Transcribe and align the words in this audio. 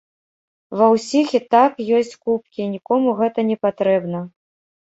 Ва 0.79 0.87
ўсіх 0.93 1.27
і 1.41 1.41
так 1.55 1.73
ёсць 1.97 2.15
кубкі, 2.23 2.61
нікому 2.77 3.15
гэта 3.21 3.39
не 3.51 3.57
патрэбна. 3.67 4.25